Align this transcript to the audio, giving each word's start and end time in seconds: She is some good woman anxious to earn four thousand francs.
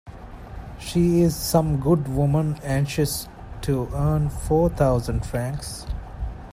She 0.79 1.21
is 1.21 1.35
some 1.35 1.79
good 1.79 2.07
woman 2.07 2.57
anxious 2.63 3.27
to 3.61 3.87
earn 3.93 4.31
four 4.31 4.67
thousand 4.69 5.27
francs. 5.27 5.85